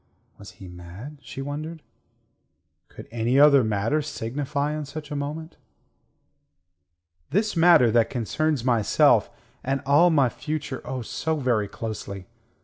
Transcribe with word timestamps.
Was 0.39 0.53
he 0.53 0.67
mad, 0.67 1.19
she 1.21 1.43
wondered. 1.43 1.83
Could 2.87 3.07
any 3.11 3.39
other 3.39 3.63
matter 3.63 4.01
signify 4.01 4.73
in 4.75 4.85
such 4.85 5.11
a 5.11 5.15
moment. 5.15 5.57
"This 7.29 7.55
matter 7.55 7.91
that 7.91 8.09
concerns 8.09 8.63
myself; 8.63 9.29
and 9.63 9.79
all 9.85 10.09
my 10.09 10.27
future, 10.27 10.81
oh, 10.85 11.03
so 11.03 11.35
very 11.35 11.67
closely. 11.67 12.25